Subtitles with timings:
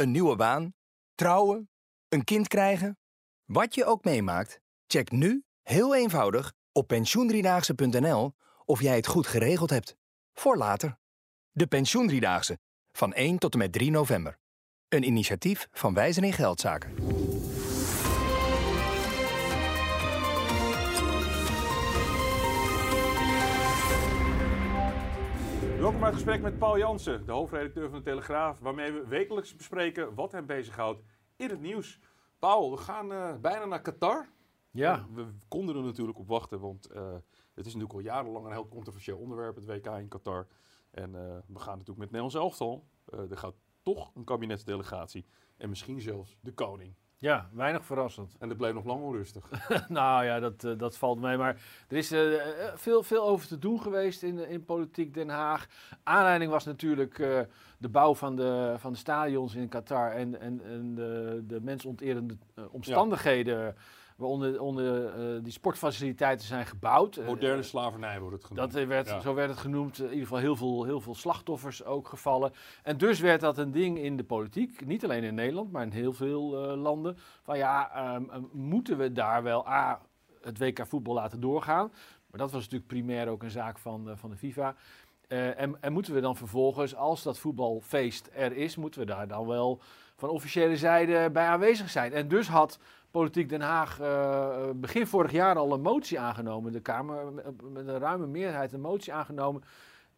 [0.00, 0.74] Een nieuwe baan,
[1.14, 1.70] trouwen,
[2.08, 2.98] een kind krijgen.
[3.44, 9.70] Wat je ook meemaakt, check nu heel eenvoudig op pensioendriedaagse.nl of jij het goed geregeld
[9.70, 9.96] hebt.
[10.32, 10.98] Voor later.
[11.50, 12.58] De Pensioendriedaagse
[12.92, 14.38] van 1 tot en met 3 november.
[14.88, 16.94] Een initiatief van Wijzen in Geldzaken.
[25.90, 29.56] Welkom bij het gesprek met Paul Jansen, de hoofdredacteur van de Telegraaf, waarmee we wekelijks
[29.56, 31.02] bespreken wat hem bezighoudt
[31.36, 32.00] in het nieuws.
[32.38, 34.28] Paul, we gaan eh, bijna naar Qatar.
[34.70, 35.06] Ja.
[35.14, 37.12] We konden er natuurlijk op wachten, want eh,
[37.54, 40.46] het is natuurlijk al jarenlang een heel controversieel onderwerp, het WK in Qatar.
[40.90, 42.86] En eh, we gaan natuurlijk met Nederlands elftal.
[43.30, 46.94] Er gaat toch een kabinetsdelegatie en misschien zelfs de koning.
[47.20, 48.36] Ja, weinig verrassend.
[48.38, 49.50] En het bleef nog lang onrustig.
[49.88, 51.36] nou ja, dat, eh, dat valt mee.
[51.36, 51.56] Maar
[51.88, 55.66] er is eh, eh, veel, veel over te doen geweest in, in politiek Den Haag.
[56.02, 57.16] Aanleiding was natuurlijk
[57.78, 62.36] de bouw van de, van de stadions in Qatar en, en, en de, de mensonterende
[62.70, 63.76] omstandigheden
[64.28, 67.16] onder, eh, die sportfaciliteiten zijn gebouwd.
[67.16, 68.72] Eh, Moderne slavernij wordt het genoemd.
[68.72, 69.20] Dat werd, Ja.
[69.20, 69.98] Zo werd het genoemd.
[69.98, 72.52] In ieder geval heel veel, heel veel slachtoffers ook gevallen.
[72.82, 74.86] En dus werd dat een ding in de politiek.
[74.86, 77.16] Niet alleen in Nederland, maar in heel veel eh, landen.
[77.42, 80.00] Van ja, ehm, ehm, moeten we daar wel A,
[80.42, 81.92] het WK voetbal laten doorgaan?
[82.30, 84.74] Maar dat was natuurlijk primair ook een zaak van, eh, van de FIFA.
[85.28, 89.28] Eh, en, en moeten we dan vervolgens, als dat voetbalfeest er is, moeten we daar
[89.28, 89.80] dan wel
[90.16, 92.12] van officiële zijde bij aanwezig zijn.
[92.12, 92.78] En dus had
[93.10, 96.72] Politiek Den Haag eh, begin vorig jaar al een motie aangenomen.
[96.72, 99.62] De Kamer met- met een ruime meerderheid een motie aangenomen.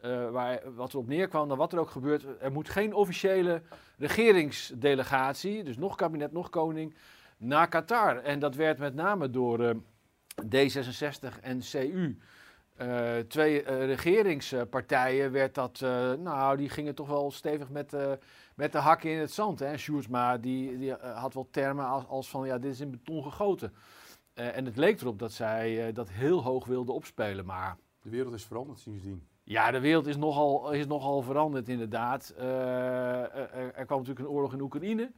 [0.00, 2.26] eh, waar, wat erop neerkwam, dan wat er ook gebeurt.
[2.40, 3.62] Er moet geen officiële
[3.98, 6.94] regeringsdelegatie, dus nog kabinet, nog koning,
[7.36, 8.16] naar Qatar.
[8.16, 9.74] En dat werd met name door eh,
[10.44, 12.18] D66 en CU.
[12.78, 17.96] Eh, twee eh, regeringspartijen werd dat, eh, nou, die gingen toch wel stevig met,
[18.54, 19.58] met de hakken in het zand.
[19.58, 19.76] Hè.
[19.76, 23.72] Sjoerdsma die, die had wel termen als, als van, ja, dit is in beton gegoten.
[24.34, 27.76] En het leek erop dat zij dat heel hoog wilden opspelen, maar...
[28.02, 29.26] De wereld is veranderd sindsdien.
[29.44, 32.34] Ja, de wereld is nogal, is nogal veranderd inderdaad.
[32.38, 35.10] Er kwam natuurlijk een oorlog in Oekraïne.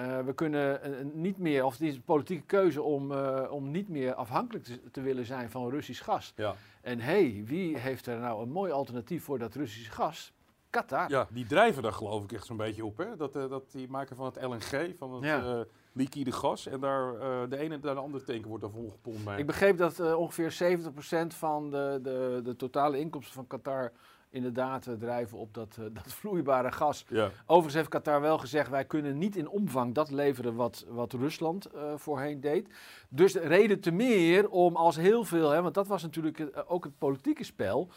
[0.00, 3.70] Eh, we kunnen eh, niet meer, of het is een politieke keuze om, eh, om
[3.70, 6.32] niet meer afhankelijk te, te willen zijn van Russisch gas.
[6.36, 6.54] Ja.
[6.82, 10.32] En hé, hey, wie heeft er nou een mooi alternatief voor dat Russische gas?
[10.70, 11.10] Qatar.
[11.10, 12.96] Ja, die drijven daar geloof ik echt zo'n beetje op.
[12.98, 13.16] Hè?
[13.16, 15.38] Dat, eh, dat die maken van het LNG, van het Ja.
[15.42, 15.60] eh,
[15.92, 16.66] liquide gas.
[16.66, 19.38] En daar eh, de ene naar de andere tanker wordt daar volgepompt.
[19.38, 23.92] Ik begreep dat eh, ongeveer 70% van de, de, de totale inkomsten van Qatar
[24.30, 27.04] inderdaad eh, drijven op dat, eh, dat vloeibare gas.
[27.08, 31.12] Ja, Overigens heeft Qatar wel gezegd, wij kunnen niet in omvang dat leveren wat, wat
[31.12, 32.68] Rusland eh, voorheen deed.
[33.08, 36.98] Dus reden te meer om als heel veel, hè, want dat was natuurlijk ook het
[36.98, 37.88] politieke spel,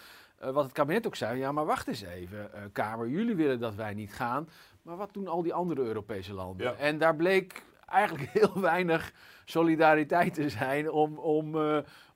[0.52, 3.94] wat het kabinet ook zei, ja maar wacht eens even, Kamer, jullie willen dat wij
[3.94, 4.50] niet gaan,
[4.82, 6.68] maar wat doen al die andere Europese landen?
[6.68, 6.74] Ja.
[6.74, 9.14] En daar bleek eigenlijk heel weinig
[9.46, 11.56] solidariteit te zijn om, om,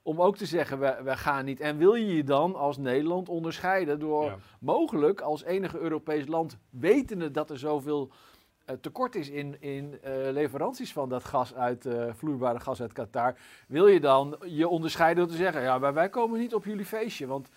[0.08, 1.60] om ook te zeggen, wij, wij gaan niet.
[1.60, 4.36] En wil je je dan als Nederland onderscheiden door Ja.
[4.60, 8.10] mogelijk als enige Europees land, wetende dat er zoveel
[8.64, 12.92] eh, tekort is in, in eh, leveranties van dat gas uit, eh, vloeibare gas uit
[12.92, 13.34] Qatar,
[13.66, 16.86] wil je dan je onderscheiden door te zeggen, ja, maar wij komen niet op jullie
[16.86, 17.48] feestje, want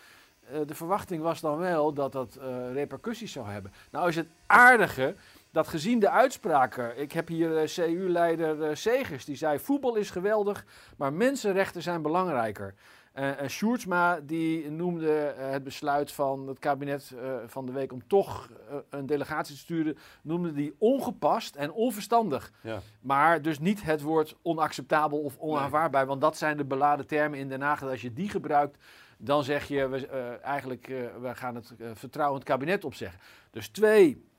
[0.67, 2.39] de verwachting was dan wel dat dat
[2.73, 3.71] repercussies zou hebben.
[3.91, 5.15] Nou is het aardige
[5.51, 10.09] dat gezien de uitspraken, ik heb hier eh, CU-leider eh, Segers, die zei voetbal is
[10.09, 10.65] geweldig,
[10.97, 12.73] maar mensenrechten zijn belangrijker.
[13.13, 17.13] Eh en Sjoerdsma die noemde het besluit van het kabinet
[17.45, 18.49] van de week om toch
[18.89, 22.51] een delegatie te sturen, noemde die ongepast en onverstandig.
[22.61, 22.79] ja.
[23.01, 27.49] Maar dus niet het woord onacceptabel of onaanvaardbaar, want dat zijn de beladen termen in
[27.49, 27.79] Den Haag.
[27.79, 28.77] Dat als je die gebruikt,
[29.17, 30.07] dan zeg je we,
[30.43, 30.87] eigenlijk,
[31.21, 33.19] we gaan het vertrouwend kabinet opzeggen.
[33.51, 34.30] Dus twee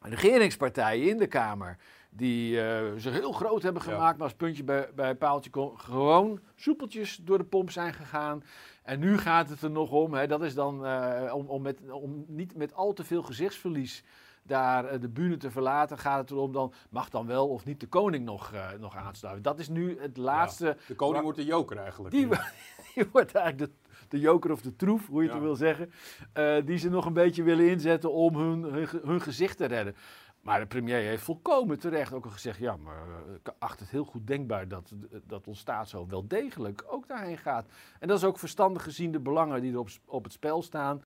[0.00, 1.76] regeringspartijen in de Kamer
[2.10, 3.92] die eh, zich heel groot hebben Ja.
[3.92, 8.42] gemaakt, maar als puntje bij, bij paaltje kon, gewoon soepeltjes door de pomp zijn gegaan.
[8.82, 11.80] En nu gaat het er nog om, hè, dat is dan eh, om, om, met,
[11.90, 14.04] om niet met al te veel gezichtsverlies
[14.42, 17.80] daar eh, de bühne te verlaten, gaat het erom dan, mag dan wel of niet
[17.80, 19.42] de koning nog, nog aansluiten.
[19.42, 22.14] Dat is nu het laatste, De koning wordt de joker eigenlijk.
[22.14, 22.28] die,
[22.94, 23.78] die wordt eigenlijk de
[24.08, 25.42] de joker of de troef, hoe je het Ja.
[25.42, 25.90] wil zeggen.
[26.32, 29.64] eh, die ze nog een beetje willen inzetten om hun, hun, ge- hun gezicht te
[29.64, 29.94] redden.
[30.40, 33.90] Maar de premier heeft volkomen terecht ook al gezegd: ja, maar eh, ik acht het
[33.90, 34.92] heel goed denkbaar dat,
[35.26, 37.66] dat ons staat zo wel degelijk ook daarheen gaat.
[38.00, 41.02] En dat is ook verstandig gezien de belangen die er op, op het spel staan.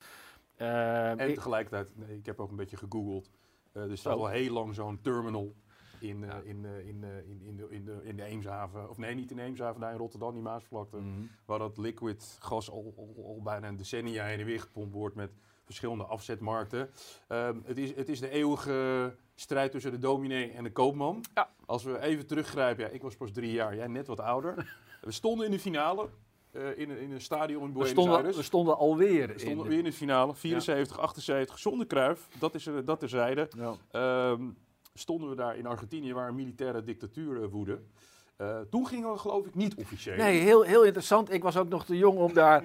[0.57, 3.31] Eh, En tegelijkertijd, nee, ik heb ook een beetje gegoogeld.
[3.73, 5.55] Eh, er staat al heel lang zo'n terminal
[6.03, 8.91] in, eh, in, eh, in, eh, in, in, de, in, de, in de Eemshaven.
[8.91, 10.97] Of nee, niet in de Eemshaven, daar in Rotterdam, die Maasvlakte.
[10.97, 11.09] Mhm.
[11.45, 15.15] Waar dat liquid gas al, al, al bijna een decennia heen en weer gepompt wordt
[15.15, 15.31] met
[15.65, 16.91] verschillende afzetmarkten.
[17.29, 21.25] Ehm, het, is, het is de eeuwige strijd tussen de dominee en de koopman.
[21.35, 21.49] Ja.
[21.67, 24.77] Als we even teruggrijpen, ja, ik was pas drie jaar, jij net wat ouder.
[25.01, 26.09] we stonden in de finale
[26.51, 28.37] eh, in, een- in een stadion in we, Buenos stonden, Aires.
[28.37, 29.39] we stonden alweer We in.
[29.41, 32.29] stonden weer in de finale, 74, 78, zonder Kruif.
[32.39, 33.49] Dat is er, dat terzijde.
[33.57, 33.75] Ja.
[33.91, 34.43] Ehm,
[34.95, 37.81] stonden we daar in Argentinië, waar een militaire dictatuur eh, woedde.
[38.37, 40.17] Eh, toen gingen we geloof ik niet officieel.
[40.17, 41.33] Nee, heel, heel interessant.
[41.33, 42.63] Ik was ook nog te jong om daar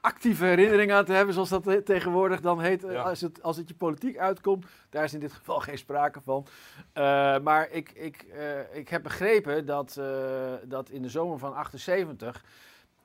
[0.00, 2.84] actieve herinneringen aan te hebben, zoals dat he- tegenwoordig dan heet.
[2.84, 3.02] eh, Ja.
[3.02, 6.46] Als, het, als het je politiek uitkomt, daar is in dit geval geen sprake van.
[6.92, 11.54] Eh, maar ik, ik, eh, ik heb begrepen dat, eh, dat in de zomer van
[11.54, 12.44] 78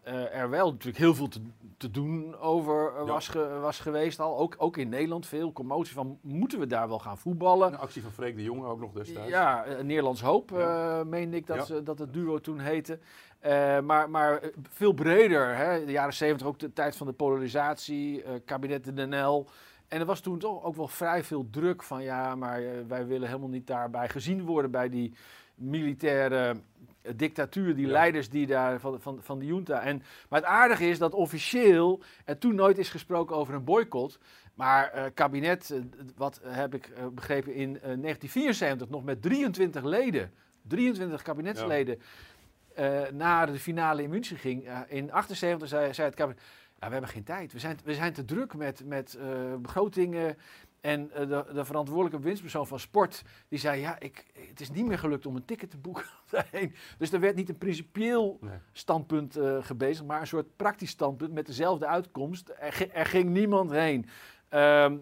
[0.04, 1.42] eh, er wel natuurlijk heel veel te,
[1.78, 4.38] te doen over eh, was, ge- was geweest al.
[4.38, 7.68] Ook, ook in Nederland veel commotie van, moeten we daar wel gaan voetballen?
[7.74, 9.30] Een actie van Freek de Jonge ook nog destijds.
[9.30, 11.04] Ja, eh, Nederlands Hoop Ja.
[11.04, 11.80] meende ik dat, Ja.
[11.80, 13.00] dat het duo toen heette.
[13.84, 14.40] Maar, maar
[14.70, 15.56] veel breder.
[15.56, 15.86] Hè?
[15.86, 19.48] De jaren zeventig, ook de tijd van de polarisatie, kabinet de Den L.
[19.88, 23.28] En er was toen toch ook wel vrij veel druk van ja, maar wij willen
[23.28, 25.14] helemaal niet daarbij gezien worden bij die
[25.62, 26.56] militaire
[27.02, 27.92] eh, dictatuur, die Ja.
[27.92, 29.82] leiders die daar van, van, van de junta.
[29.82, 34.20] En, maar het aardige is dat officieel er toen nooit is gesproken over een boycott.
[34.56, 35.80] Maar eh, kabinet, eh,
[36.16, 40.32] wat heb ik begrepen, in eh, 1974 nog met 23 leden,
[40.68, 42.00] 23 kabinetsleden,
[42.82, 44.66] eh, naar de finale in München ging.
[44.66, 46.42] Eh, in 78 zei, zei het kabinet,
[46.80, 47.54] ja, we hebben geen tijd.
[47.54, 50.38] We zijn, we zijn te druk met, met eh, begrotingen.
[50.80, 55.00] En de, de verantwoordelijke winstpersoon van sport, die zei, ja, ik, het is niet meer
[55.00, 56.76] gelukt om een ticket te boeken daarheen.
[56.98, 58.58] Dus er werd niet een principieel Nee.
[58.72, 62.50] standpunt gebezigd, maar een soort praktisch standpunt met dezelfde uitkomst.
[62.60, 64.06] Er, er ging niemand heen.
[64.52, 64.98] Ehm,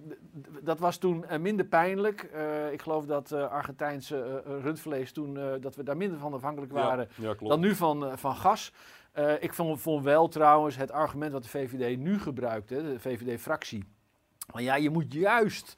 [0.62, 2.22] dat was toen eh, minder pijnlijk.
[2.22, 7.08] Eh, ik geloof dat eh, Argentijnse rundvlees toen, dat we daar minder van afhankelijk waren
[7.16, 7.50] Ja, ja, klopt.
[7.52, 8.74] dan nu van, van gas.
[9.40, 13.84] Ik vond, vond wel trouwens het argument wat de VVD nu gebruikt, hè, de VVD-fractie.
[14.52, 15.76] Van ja, je moet juist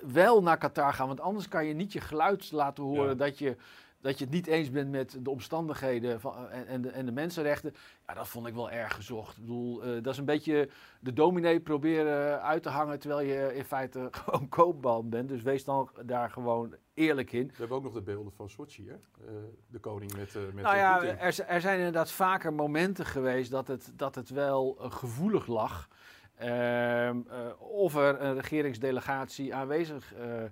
[0.00, 3.14] wel naar Qatar gaan, want anders kan je niet je geluid laten horen Ja.
[3.14, 3.56] dat, je,
[4.06, 7.12] dat je het niet eens bent met de omstandigheden van, en, en, de, en de
[7.12, 7.74] mensenrechten.
[8.06, 9.36] Ja, dat vond ik wel erg gezocht.
[9.36, 10.68] Ik bedoel, eh, dat is een beetje
[11.00, 15.28] de dominee proberen uit te hangen terwijl je in feite gewoon koopman bent.
[15.28, 17.46] Dus wees dan daar gewoon eerlijk in.
[17.46, 18.94] We hebben ook nog de beelden van Sochi, hè?
[18.94, 19.32] Eh,
[19.66, 23.50] de koning met, eh met Nou eh, ja, er, er zijn inderdaad vaker momenten geweest
[23.50, 25.88] dat het, dat het wel eh, gevoelig lag.
[26.36, 30.42] Ehm, eh, of er een regeringsdelegatie aanwezig eh,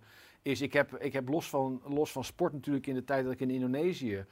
[0.45, 0.61] is.
[0.61, 3.41] Ik heb, ik heb los, van, los van sport natuurlijk in de tijd dat ik
[3.41, 4.27] in Indonesië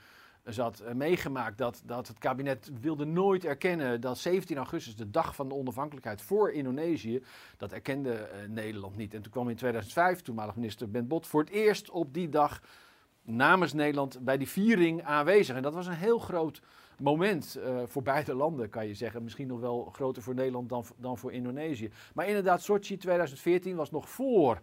[0.45, 5.35] zat eh, meegemaakt dat, dat het kabinet wilde nooit erkennen dat 17 augustus, de dag
[5.35, 7.23] van de onafhankelijkheid voor Indonesië,
[7.57, 9.15] dat erkende eh, Nederland niet.
[9.15, 12.63] En toen kwam in 2005 toenmalig minister Ben Bot voor het eerst op die dag
[13.23, 15.57] namens Nederland bij die viering aanwezig.
[15.57, 16.63] En dat was een heel groot
[16.99, 19.23] moment eh, voor beide landen, kan je zeggen.
[19.23, 21.91] Misschien nog wel groter voor Nederland dan, dan voor Indonesië.
[22.15, 24.61] Maar inderdaad, Sochi 2014 was nog voor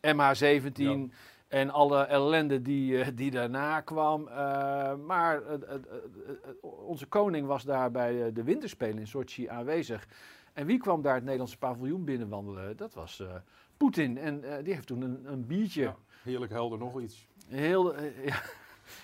[0.00, 1.06] MH17 Ja.
[1.48, 4.28] en alle ellende die, eh, die daarna kwam.
[4.28, 5.78] Eh, maar eh,
[6.60, 10.08] onze koning was daar bij de winterspelen in Sochi aanwezig.
[10.52, 12.76] En wie kwam daar het Nederlandse paviljoen binnenwandelen?
[12.76, 13.22] Dat was
[13.76, 14.18] Poetin.
[14.18, 17.26] En die heeft toen een, een biertje Ja, heerlijk helder nog iets.
[17.48, 18.42] Heel, ja.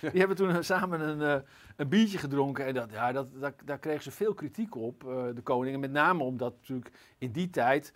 [0.00, 1.43] Die hebben toen samen een,
[1.76, 2.66] een biertje gedronken.
[2.66, 5.75] En dat, ja, dat, dat, daar kregen ze veel kritiek op, eh, de koning.
[5.75, 7.93] En met name omdat natuurlijk in die tijd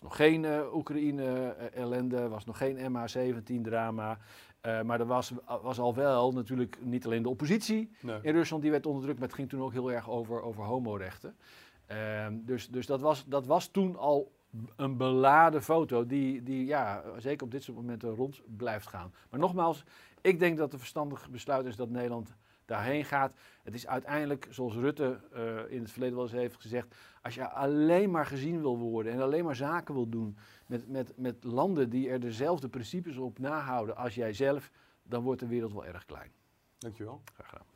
[0.00, 4.18] was nog geen eh, Oekraïne-ellende, was nog geen MH17-drama.
[4.60, 8.18] Eh, maar er was, was al wel natuurlijk niet alleen de oppositie Nee.
[8.22, 11.36] in Rusland die werd onderdrukt, maar het ging toen ook heel erg over, over homorechten.
[11.86, 14.32] Ehm, dus dus dat, was, dat was toen al
[14.76, 19.12] een beladen foto die, die ja, zeker op dit soort momenten rond blijft gaan.
[19.30, 19.84] Maar nogmaals,
[20.20, 22.36] ik denk dat het verstandig besluit is dat Nederland
[22.66, 23.32] daarheen gaat.
[23.62, 27.48] Het is uiteindelijk, zoals Rutte eh, in het verleden wel eens heeft gezegd, als je
[27.48, 31.90] alleen maar gezien wil worden en alleen maar zaken wil doen met, met, met landen
[31.90, 34.70] die er dezelfde principes op nahouden als jij zelf,
[35.02, 36.32] dan wordt de wereld wel erg klein.
[36.78, 37.22] Dankjewel.
[37.34, 37.66] Graag gedaan.